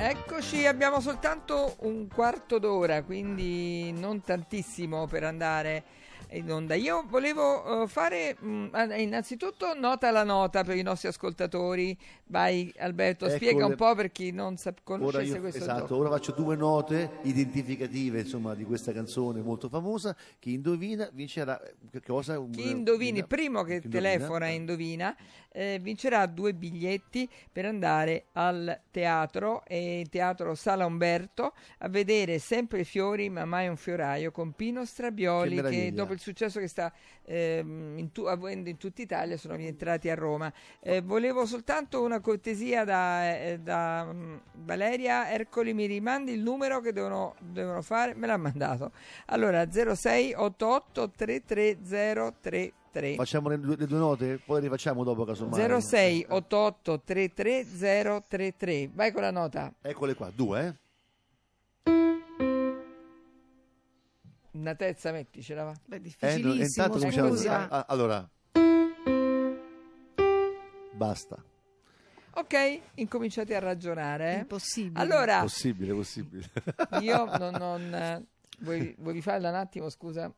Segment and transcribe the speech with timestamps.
[0.00, 5.82] Eccoci, abbiamo soltanto un quarto d'ora, quindi non tantissimo per andare
[6.30, 6.74] in onda.
[6.74, 11.96] Io volevo uh, fare mh, mm, innanzitutto nota la nota per i nostri ascoltatori.
[12.26, 15.96] Vai Alberto, ecco spiega un po' per chi non sa- conoscesse io, questo esatto, gioco.
[15.96, 20.14] ora faccio due note identificative insomma, di questa canzone molto famosa.
[20.38, 21.60] Chi indovina vincerà
[21.90, 22.42] che cosa?
[22.50, 25.16] Chi indovini, primo che chi telefona indovina,
[25.52, 32.84] eh, vincerà due biglietti per andare al teatro, e teatro Sala Umberto, a vedere sempre
[32.84, 36.92] fiori ma mai un fioraio con Pino Strabioli che, che dopo il successo che sta
[37.24, 40.52] ehm, in tu- avendo in tutta Italia sono rientrati a Roma.
[40.80, 46.80] Eh, volevo soltanto una cortesia da, eh, da um, Valeria Ercoli, mi rimandi il numero
[46.80, 48.14] che devono, devono fare?
[48.14, 48.92] Me l'ha mandato.
[49.26, 53.14] Allora 0688 33033 3.
[53.14, 55.80] Facciamo le due, le due, note, poi rifacciamo dopo casomai.
[55.80, 57.66] 06 88 33
[58.28, 58.90] 033.
[58.92, 59.72] Vai con la nota.
[59.80, 60.76] Eccole qua, due,
[64.58, 65.74] Una terza metticela va.
[65.84, 67.68] Beh, difficilissimo, eh, scusa.
[67.68, 68.28] A, allora.
[70.92, 71.40] Basta.
[72.32, 74.34] Ok, incominciate a ragionare.
[74.34, 74.38] Eh?
[74.38, 75.00] Impossibile.
[75.00, 76.50] Allora, possibile, possibile.
[77.00, 77.54] io non...
[77.54, 78.26] non
[78.58, 80.32] vuoi, vuoi rifarla un attimo, scusa?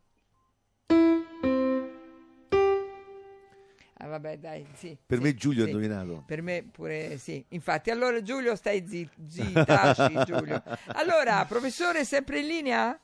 [4.02, 4.96] Ah, vabbè, dai, sì.
[5.04, 5.68] Per sì, me Giulio sì.
[5.68, 6.24] ha indovinato.
[6.26, 7.42] Per me pure sì.
[7.48, 10.62] Infatti, allora Giulio, stai zitto, zitto taci, Giulio.
[10.92, 13.00] Allora, professore, sempre in linea?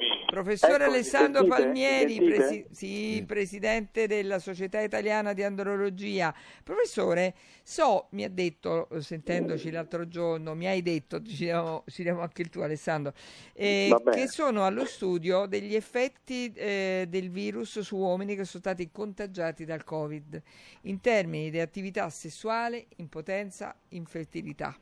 [0.00, 0.24] Eccomi.
[0.30, 1.62] Professore eccomi, Alessandro sentite?
[1.62, 6.34] Palmieri, Presi- sì, sì, presidente della Società Italiana di Andrologia.
[6.64, 12.22] Professore, so, mi ha detto, sentendoci l'altro giorno, mi hai detto, ci diamo, ci diamo
[12.22, 13.12] anche il tuo Alessandro,
[13.52, 18.90] eh, che sono allo studio degli effetti eh, del virus su uomini che sono stati
[18.90, 20.40] contagiati dal Covid
[20.82, 24.74] in termini di attività sessuale, impotenza, infertilità.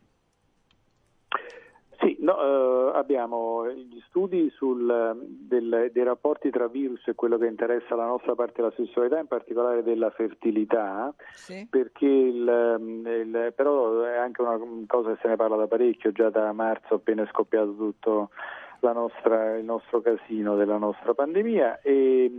[2.28, 7.94] No, eh, abbiamo gli studi sul, del, dei rapporti tra virus e quello che interessa
[7.94, 11.66] la nostra parte della sessualità, in particolare della fertilità, sì.
[11.70, 16.28] perché il, il, però è anche una cosa che se ne parla da parecchio, già
[16.28, 18.28] da marzo appena è scoppiato tutto
[18.92, 22.30] nostra, il nostro casino della nostra pandemia e,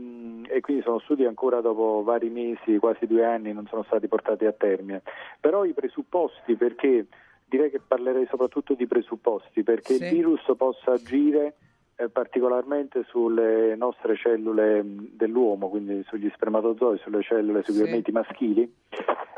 [0.48, 4.46] e, quindi sono studi ancora dopo vari mesi, quasi due anni, non sono stati portati
[4.46, 5.02] a termine.
[5.40, 7.08] Però i presupposti perché
[7.50, 10.04] direi che parlerei soprattutto di presupposti perché sì.
[10.04, 11.56] il virus possa agire
[11.96, 18.12] eh, particolarmente sulle nostre cellule dell'uomo, quindi sugli spermatozoi, sulle cellule, sui gameti sì.
[18.12, 18.74] maschili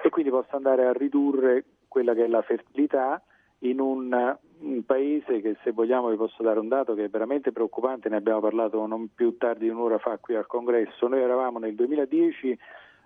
[0.04, 3.22] e quindi possa andare a ridurre quella che è la fertilità
[3.60, 7.52] in un, un, paese che se vogliamo vi posso dare un dato che è veramente
[7.52, 11.60] preoccupante, ne abbiamo parlato non più tardi di un'ora fa qui al congresso, noi eravamo
[11.60, 12.58] nel 2010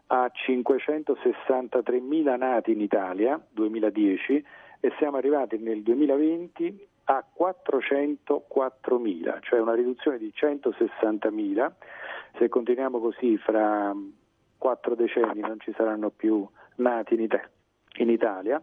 [0.08, 4.46] a 563.000 nati in Italia, 2010,
[4.85, 11.72] e siamo arrivati nel 2020 a 404.000, cioè una riduzione di 160.000.
[12.38, 13.96] Se continuiamo così fra
[14.59, 17.50] quattro decenni non ci saranno più nati in, Ita-
[17.97, 18.62] in Italia.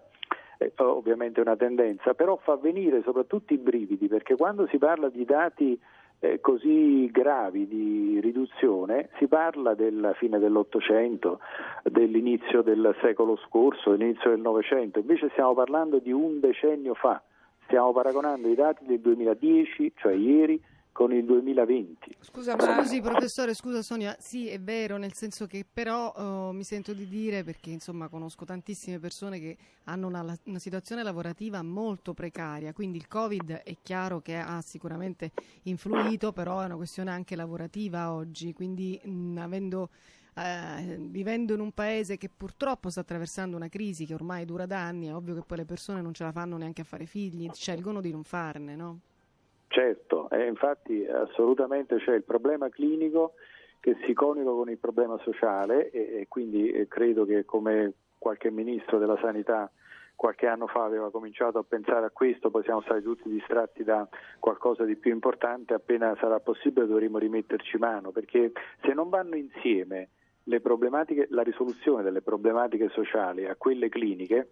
[0.58, 5.08] Eh, ovviamente è una tendenza, però fa venire soprattutto i brividi perché quando si parla
[5.08, 5.76] di dati
[6.24, 11.40] eh, così gravi di riduzione, si parla della fine dell'Ottocento,
[11.82, 17.20] dell'inizio del secolo scorso, dell'inizio del Novecento, invece stiamo parlando di un decennio fa,
[17.64, 20.62] stiamo paragonando i dati del 2010, cioè ieri,
[20.92, 22.16] con il 2020.
[22.20, 22.56] Scusa.
[22.58, 27.08] Scusi professore, scusa Sonia, sì è vero, nel senso che però uh, mi sento di
[27.08, 32.98] dire, perché insomma conosco tantissime persone che hanno una, una, situazione lavorativa molto precaria, quindi
[32.98, 35.32] il Covid è chiaro che ha sicuramente
[35.62, 39.88] influito, però è una questione anche lavorativa oggi, quindi mh, avendo...
[40.34, 44.78] Uh, vivendo in un paese che purtroppo sta attraversando una crisi che ormai dura da
[44.78, 47.50] anni, è ovvio che poi le persone non ce la fanno neanche a fare figli,
[47.52, 49.00] scelgono di non farne, no?
[49.72, 53.32] Certo, e infatti assolutamente c'è il problema clinico
[53.80, 58.50] che si coniuga con il problema sociale e, e quindi eh, credo che come qualche
[58.50, 59.70] ministro della sanità
[60.14, 64.06] qualche anno fa aveva cominciato a pensare a questo, poi siamo stati tutti distratti da
[64.38, 68.52] qualcosa di più importante, appena sarà possibile dovremo rimetterci mano, perché
[68.82, 70.10] se non vanno insieme
[70.44, 74.48] la risoluzione delle problematiche sociali a quelle cliniche,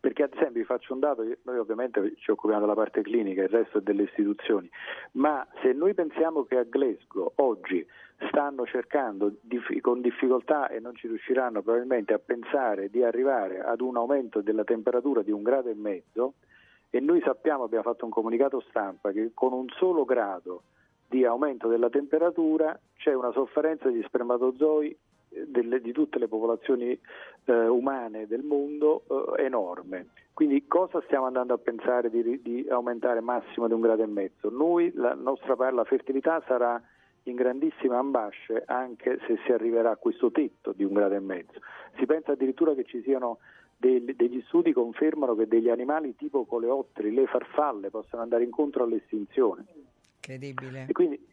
[0.00, 3.48] perché ad esempio vi faccio un dato, noi ovviamente ci occupiamo della parte clinica, il
[3.48, 4.68] resto è delle istituzioni,
[5.12, 7.86] ma se noi pensiamo che a Glasgow oggi
[8.28, 9.32] stanno cercando
[9.80, 14.64] con difficoltà e non ci riusciranno probabilmente a pensare di arrivare ad un aumento della
[14.64, 16.34] temperatura di un grado e mezzo,
[16.90, 20.62] e noi sappiamo, abbiamo fatto un comunicato stampa, che con un solo grado
[21.08, 24.96] di aumento della temperatura c'è una sofferenza degli spermatozoi
[25.46, 26.98] delle, di tutte le popolazioni
[27.44, 29.04] eh, umane del mondo
[29.36, 30.08] eh, enorme.
[30.32, 34.50] Quindi cosa stiamo andando a pensare di, di, aumentare massimo di un grado e mezzo?
[34.50, 36.80] Noi, la nostra la fertilità sarà
[37.24, 41.60] in grandissima ambasce anche se si arriverà a questo tetto di un grado e mezzo.
[41.96, 43.38] Si pensa addirittura che ci siano
[43.76, 48.84] degli, degli studi che confermano che degli animali tipo coleotteri, le farfalle possano andare incontro
[48.84, 49.64] all'estinzione.
[50.16, 50.86] Incredibile.
[50.88, 51.24] E quindi,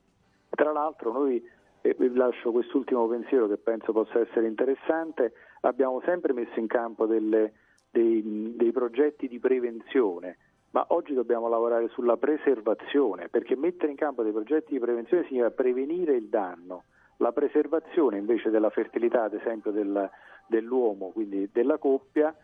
[0.50, 1.44] tra l'altro, noi
[1.82, 7.06] e vi lascio quest'ultimo pensiero che penso possa essere interessante, abbiamo sempre messo in campo
[7.06, 7.54] delle,
[7.90, 10.38] dei, dei progetti di prevenzione,
[10.72, 15.52] ma oggi dobbiamo lavorare sulla preservazione, perché mettere in campo dei progetti di prevenzione significa
[15.52, 16.84] prevenire il danno.
[17.18, 20.10] La preservazione invece della fertilità, ad esempio del,
[20.48, 22.36] dell'uomo, quindi della coppia,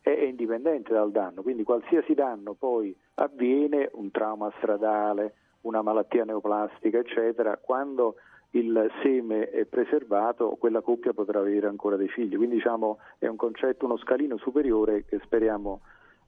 [0.00, 6.98] è, indipendente dal danno, quindi qualsiasi danno poi avviene, un trauma stradale, una malattia neoplastica,
[6.98, 8.16] eccetera, quando
[8.50, 12.36] il seme è preservato, quella coppia potrà avere ancora dei figli.
[12.36, 15.80] Quindi diciamo è un concetto, uno scalino superiore che speriamo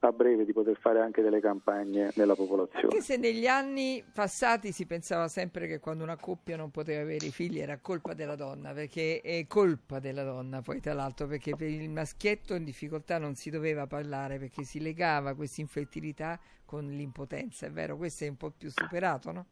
[0.07, 2.87] a breve di poter fare anche delle campagne nella popolazione.
[2.87, 7.29] Anche se negli anni passati si pensava sempre che quando una coppia non poteva avere
[7.29, 11.69] figli era colpa della donna, perché è colpa della donna poi tra l'altro, perché per
[11.69, 17.65] il maschietto in difficoltà non si doveva parlare perché si legava questa infertilità con l'impotenza,
[17.65, 17.95] è vero?
[17.95, 19.45] Questo è un po' più superato, no?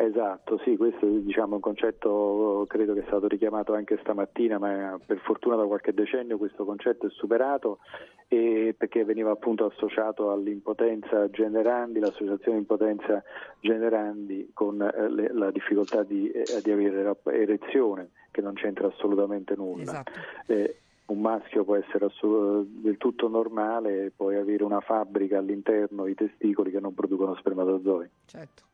[0.00, 4.96] Esatto, sì, questo diciamo, è un concetto credo che è stato richiamato anche stamattina, ma
[5.04, 7.80] per fortuna da qualche decennio questo concetto è superato
[8.28, 13.24] perché veniva appunto associato all'impotenza generandi, l'associazione impotenza
[13.58, 19.56] generandi con eh, le, la difficoltà di, eh, di, avere erezione, che non c'entra assolutamente
[19.56, 19.82] nulla.
[19.82, 20.12] Esatto.
[20.46, 26.14] Eh, un maschio può essere del tutto normale e poi avere una fabbrica all'interno, i
[26.14, 28.08] testicoli che non producono spermatozoi.
[28.26, 28.67] Certo.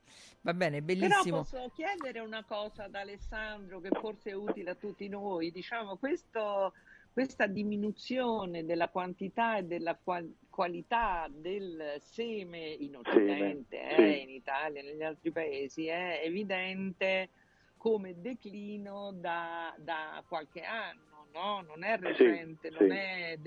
[0.45, 1.43] Va bene, bellissimo.
[1.43, 5.51] Però posso chiedere una cosa ad Alessandro che forse è utile a tutti noi.
[5.51, 6.75] Diciamo, questo,
[7.15, 14.21] questa diminuzione della quantità e della qual- qualità del seme in Occidente, sì, eh, sì.
[14.21, 17.31] in Italia e negli altri paesi, è evidente
[17.79, 21.63] come declino da, da qualche anno, no?
[21.63, 23.39] non è recente, sì, non è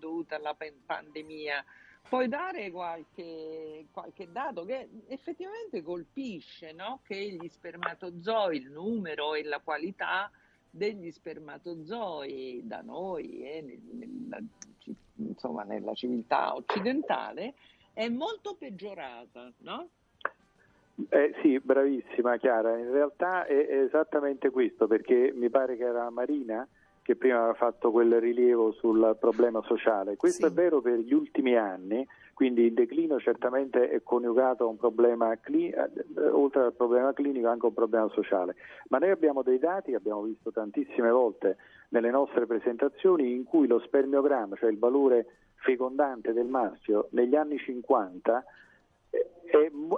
[0.00, 1.64] dovuta alla pandemia.
[2.08, 7.00] Puoi dare qualche, qualche, dato che effettivamente colpisce no?
[7.06, 10.30] che gli spermatozoi, il numero e la qualità
[10.68, 14.38] degli spermatozoi da noi e nel, nella,
[15.16, 17.54] insomma, nella civiltà occidentale
[17.92, 19.88] è molto peggiorata, no?
[21.08, 26.10] Eh, sì, bravissima Chiara, in realtà è, è esattamente questo perché mi pare che era
[26.10, 26.66] Marina
[27.02, 30.16] che prima aveva fatto quel rilievo sul problema sociale.
[30.16, 30.52] Questo sì.
[30.52, 35.36] è vero per gli ultimi anni, quindi il declino certamente è coniugato a un problema,
[35.36, 38.54] cli- eh, oltre al problema clinico anche un problema sociale.
[38.88, 41.56] Ma noi abbiamo dei dati, abbiamo visto tantissime volte
[41.90, 45.26] nelle nostre presentazioni, in cui lo spermiogramma, cioè il valore
[45.56, 48.44] fecondante del maschio, negli anni 50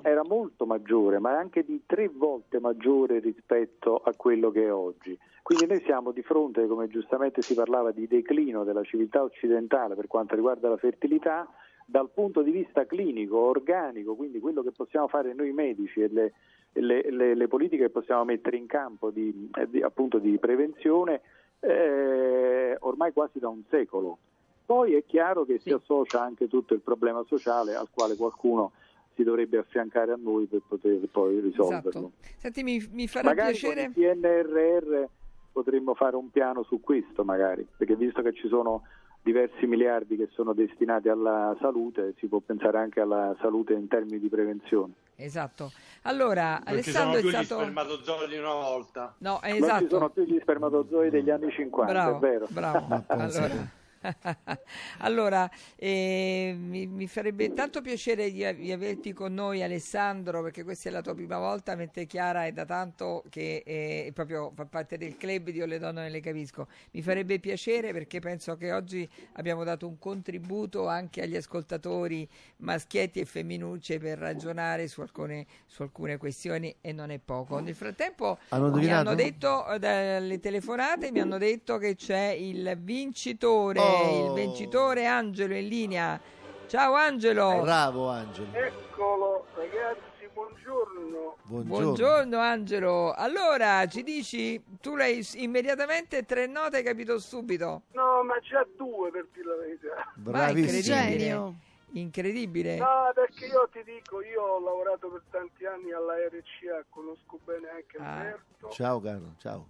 [0.02, 4.72] era molto maggiore, ma è anche di tre volte maggiore rispetto a quello che è
[4.72, 5.18] oggi.
[5.42, 10.06] Quindi noi siamo di fronte, come giustamente si parlava, di declino della civiltà occidentale per
[10.06, 11.48] quanto riguarda la fertilità,
[11.84, 16.32] dal punto di vista clinico, organico, quindi quello che possiamo fare noi medici e le,
[16.74, 21.20] le, le, le politiche che possiamo mettere in campo di, di, appunto di prevenzione,
[21.60, 24.18] eh, ormai quasi da un secolo.
[24.64, 28.72] Poi è chiaro che si associa anche tutto il problema sociale al quale qualcuno
[29.14, 31.88] si dovrebbe affiancare a noi per poter poi risolverlo.
[31.88, 32.12] Esatto.
[32.38, 33.90] Senti, mi, mi farà magari piacere...
[33.92, 35.04] con il PNRR
[35.52, 38.82] potremmo fare un piano su questo magari, perché visto che ci sono
[39.22, 44.18] diversi miliardi che sono destinati alla salute, si può pensare anche alla salute in termini
[44.18, 44.94] di prevenzione.
[45.16, 45.70] Esatto.
[46.02, 47.60] Allora, non Alessandro ci sono più è stato...
[47.60, 49.14] gli spermatozoi di una volta.
[49.18, 49.68] No, esatto.
[49.68, 52.46] Non ci sono più gli spermatozoi degli anni 50, bravo, è vero.
[52.50, 53.04] Bravo.
[53.06, 53.80] allora...
[54.98, 60.88] allora, eh, mi, mi, farebbe tanto piacere di, di, averti con noi Alessandro, perché questa
[60.88, 64.98] è la tua prima volta, mentre Chiara è da tanto che è proprio fa parte
[64.98, 66.68] del club di Io le donne le capisco.
[66.92, 72.28] Mi farebbe piacere perché penso che oggi abbiamo dato un contributo anche agli ascoltatori
[72.58, 77.60] maschietti e femminucce per ragionare su alcune, su alcune questioni e non è poco.
[77.60, 83.78] Nel frattempo hanno mi hanno detto, dalle telefonate, mi hanno detto che c'è il vincitore.
[83.78, 83.91] Oh
[84.26, 86.20] il vincitore Angelo in linea.
[86.66, 87.60] Ciao Angelo.
[87.62, 88.48] Bravo Angelo.
[88.52, 91.36] Eccolo ragazzi, buongiorno.
[91.42, 91.82] Buongiorno.
[91.84, 93.12] Buongiorno Angelo.
[93.12, 97.82] Allora, ci dici, tu l'hai immediatamente tre note hai capito subito?
[97.92, 100.12] No, ma già due per dire la verità.
[100.14, 100.96] Bravissimo.
[100.96, 101.54] incredibile.
[101.94, 102.76] Incredibile.
[102.78, 107.68] No, perché io ti dico, io ho lavorato per tanti anni alla RCA, conosco bene
[107.68, 108.16] anche Ah.
[108.16, 108.68] Alberto.
[108.70, 109.66] Ciao caro, ciao.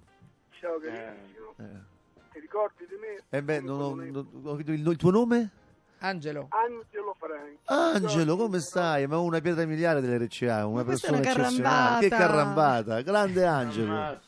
[0.60, 1.54] Ciao carissimo.
[1.58, 1.90] Eh.
[2.32, 3.22] Ti ricordi di me?
[3.28, 5.50] Eh beh, non ho, non ho capito il, il tuo nome?
[5.98, 6.48] Angelo.
[6.50, 7.58] Angelo Franchi.
[7.66, 9.06] Angelo, come stai?
[9.06, 12.08] Ma una pietra miliare dell'RCA, una persona una eccezionale.
[12.08, 13.00] Che carrambata.
[13.02, 13.92] grande Angelo.
[13.92, 14.20] Ma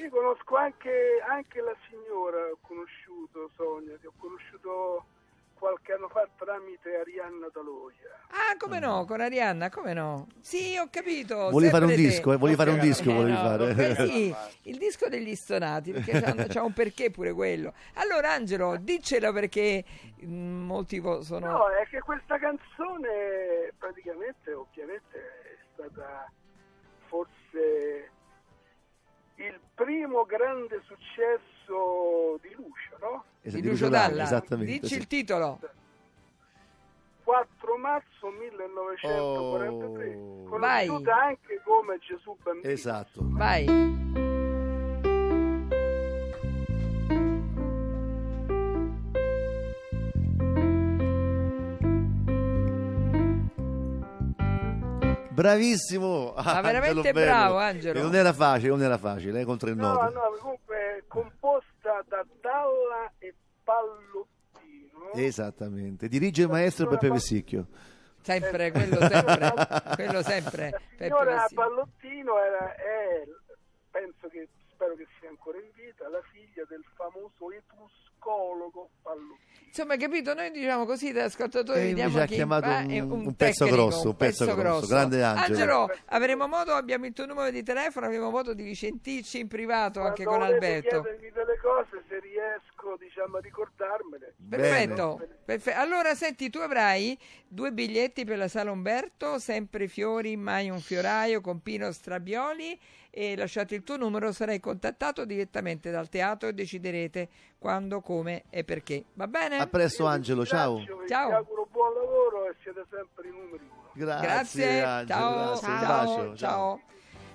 [0.00, 5.04] io conosco anche, anche la signora, ho conosciuto Sonia, che ho conosciuto
[5.58, 8.10] qualche anno fa tramite Arianna Daloia.
[8.28, 10.26] Ah, come no, con Arianna, come no?
[10.40, 11.50] Sì, ho capito.
[11.50, 11.96] Volevi fare un te.
[11.96, 12.36] disco, eh?
[12.36, 13.88] Volevi fare un disco, Eh, volevi no, fare.
[13.88, 14.34] eh, sì,
[14.70, 17.72] il disco degli stonati, perché c'ha, c'ha un perché pure quello.
[17.94, 19.84] Allora, Angelo, diccelo perché
[20.24, 21.46] mm, molti vo- sono...
[21.50, 26.30] No, è che questa canzone praticamente, ovviamente, è stata
[27.08, 28.10] forse
[29.36, 33.24] il primo grande successo di Lucio, no?
[33.42, 34.22] Esatto, di Lucio Dalla.
[34.22, 34.72] Esattamente.
[34.72, 34.96] Dici sì.
[34.98, 35.58] il titolo.
[37.24, 40.58] 4 marzo 1943, Oh.
[40.58, 40.86] Vai.
[40.86, 42.72] conosciuta anche come Gesù Bambino.
[42.72, 43.20] Esatto.
[43.22, 43.64] Vai.
[55.36, 56.32] Bravissimo.
[56.34, 57.26] Ma Angelo veramente bello.
[57.26, 57.98] bravo, Angelo.
[57.98, 60.14] E non era facile, non era facile, eh, con tre No, note.
[60.14, 65.12] no, comunque composta da Dalla e Pallottino.
[65.14, 66.08] Esattamente.
[66.08, 67.66] Dirige il maestro Peppe Vessicchio.
[68.22, 69.52] Sempre, quello sempre.
[69.94, 70.80] quello sempre.
[70.96, 71.46] Signora.
[71.52, 73.24] Pallottino era, è,
[73.90, 79.44] penso che, spero che sia ancora in vita, la figlia del famoso etruscologo Pallottino.
[79.66, 80.32] Insomma, capito?
[80.32, 83.76] Noi diciamo così da ascoltatori E vediamo ha che chiamato un- è un pezzo tecnico,
[83.86, 84.86] grosso, un pezzo grosso.
[84.86, 85.44] Grande Angelo.
[85.82, 90.00] Angelo, avremo modo, abbiamo il tuo numero di telefono, avremo modo di risentirci in privato
[90.00, 91.02] anche con Alberto.
[91.02, 94.34] chiedermi delle cose, se riesco diciamo, a ricordarmele.
[94.48, 100.70] Perfetto, perfe- allora senti, tu avrai due biglietti per la Sala Umberto, sempre fiori, mai
[100.70, 102.78] un fioraio con Pino Strabioli
[103.10, 108.64] e lasciate il tuo numero, sarai contattato direttamente dal teatro e deciderete quando, come e
[108.64, 109.04] perché.
[109.14, 109.58] Va bene?
[109.58, 110.76] A presto Angelo, ciao.
[110.76, 111.30] Ringrazio, Vi Ciao.
[111.32, 113.84] auguro buon lavoro e siete sempre i numeri uno.
[113.92, 115.86] Grazie, Grazie, Angelo, ciao, grazie, ciao,
[116.16, 116.80] bacio, ciao.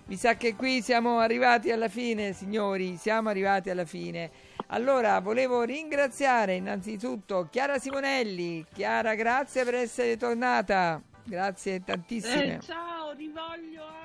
[0.06, 4.30] Mi sa che qui siamo arrivati alla fine, signori, siamo arrivati alla fine.
[4.68, 8.66] Allora, volevo ringraziare innanzitutto Chiara Simonelli.
[8.74, 11.02] Chiara, grazie per essere tornata.
[11.24, 12.56] Grazie tantissime.
[12.56, 14.01] Eh, ciao, rivoglio anche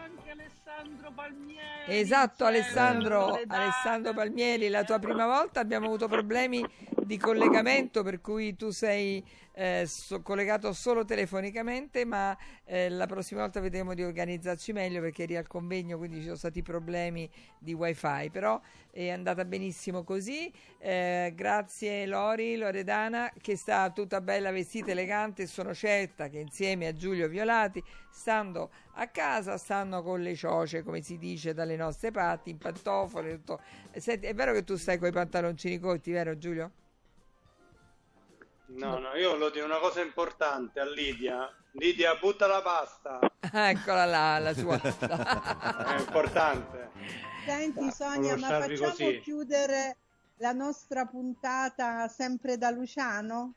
[0.87, 1.99] Alessandro Palmieri.
[1.99, 3.39] Esatto, Alessandro.
[3.49, 6.65] Alessandro Palmieri, la tua prima volta abbiamo avuto problemi
[7.05, 9.25] di collegamento per cui tu sei
[9.59, 15.23] eh, so- collegato solo telefonicamente, ma eh, la prossima volta vedremo di organizzarci meglio perché
[15.23, 18.61] eri al convegno, quindi ci sono stati problemi di wifi, però
[18.91, 20.53] è andata benissimo così.
[20.79, 26.93] Eh, grazie Lori, Loredana, che sta tutta bella vestita, elegante sono certa che insieme a
[26.93, 32.51] Giulio Violati, stando a casa, stanno con le cioce, come si dice dalle nostre parti,
[32.51, 33.37] in pantofole.
[33.37, 33.61] Tutto.
[33.91, 36.73] Eh, Senti, è vero che tu stai con i pantaloncini corti, vero Giulio?
[38.69, 41.49] No, no, io volevo dire una cosa importante a Lidia.
[41.73, 43.21] Lidia, butta la pasta.
[43.41, 44.81] Eccola là, la sua.
[44.81, 46.91] È importante.
[47.45, 49.21] Senti Sonia, ma facciamo così.
[49.21, 49.97] chiudere
[50.39, 53.55] la nostra puntata sempre da Luciano?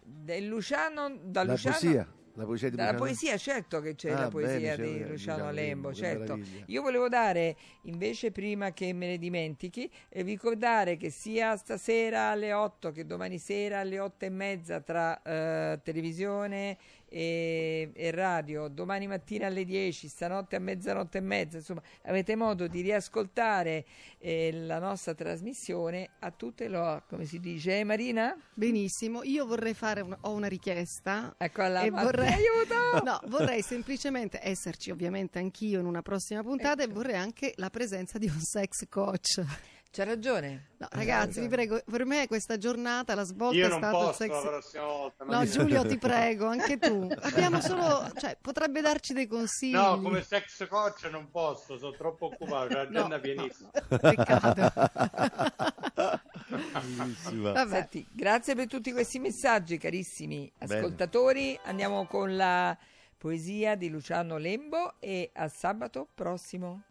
[0.00, 2.98] Del Luciano, da La Luciano, poesia, la poesia di Luciano.
[2.98, 6.38] poesia, certo che c'è Ah, la poesia bene, di Luciano Lembo, Lembo, certo.
[6.66, 12.52] Io volevo dare, invece, prima che me ne dimentichi, eh, ricordare che sia stasera alle
[12.52, 16.78] 8 che domani sera alle 8 e mezza tra eh, televisione
[17.12, 22.66] e, e radio, domani mattina alle 10, stanotte a mezzanotte e mezza, insomma, avete modo
[22.66, 23.84] di riascoltare
[24.18, 28.34] eh, la nostra trasmissione a tutte le, come si dice, eh, Marina?
[28.54, 31.34] Benissimo, io vorrei fare un- ho una richiesta.
[31.36, 33.04] Eccola, E ma vorrei- aiuto!
[33.04, 36.90] No, vorrei semplicemente esserci ovviamente anch'io in una prossima puntata Ecco.
[36.90, 39.44] e vorrei anche la presenza di un sex coach.
[39.94, 40.68] C'ha ragione.
[40.78, 44.30] No, ragazzi, vi prego, per me questa giornata la svolta Io è il posso sex
[44.30, 45.24] la prossima volta.
[45.26, 47.08] No, Giulio, ti prego, anche tu.
[47.20, 49.74] Abbiamo solo, cioè, potrebbe darci dei consigli.
[49.74, 53.68] No, come sex coach non posso, sono troppo occupato, l'agenda No, pienissima.
[53.74, 54.72] no, peccato.
[57.52, 57.68] Vabbè.
[57.68, 60.74] Senti, grazie per tutti questi messaggi, carissimi Bene.
[60.74, 61.60] ascoltatori.
[61.64, 62.74] Andiamo con la
[63.18, 66.84] poesia di Luciano Lembo e a sabato prossimo.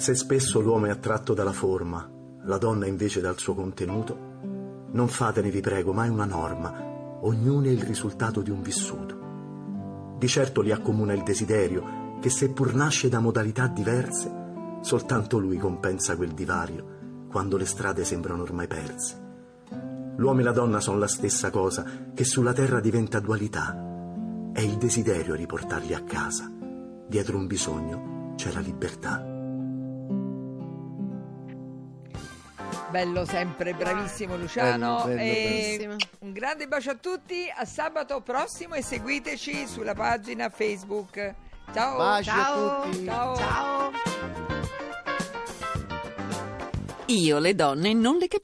[0.00, 2.10] Se spesso l'uomo è attratto dalla forma,
[2.44, 4.16] la donna invece dal suo contenuto,
[4.92, 10.16] non fatene, vi prego, mai una norma, ognuno è il risultato di un vissuto.
[10.16, 16.16] Di certo li accomuna il desiderio, che seppur nasce da modalità diverse, soltanto lui compensa
[16.16, 19.20] quel divario, quando le strade sembrano ormai perse.
[20.16, 23.76] L'uomo e la donna sono la stessa cosa, che sulla terra diventa dualità.
[24.50, 26.50] È il desiderio riportarli a casa.
[27.06, 29.29] Dietro un bisogno c'è la libertà.
[32.90, 35.02] Bello sempre, bravissimo Luciano.
[35.04, 35.96] Bello, bello, E bellissimo.
[36.20, 41.34] un grande bacio a tutti, a sabato prossimo e seguiteci sulla pagina Facebook.
[41.72, 41.96] Ciao.
[41.96, 42.82] Baci a Ciao.
[42.82, 43.04] tutti.
[43.04, 43.36] Ciao.
[43.36, 43.90] Ciao.
[47.06, 48.38] Io le donne non le capisco.